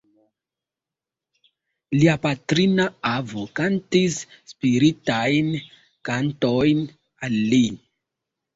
[1.97, 4.17] Lia patrina avo kantis
[4.55, 5.53] spiritajn
[6.11, 6.85] kantojn
[7.29, 7.65] al li.